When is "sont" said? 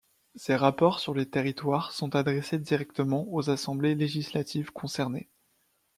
1.91-2.15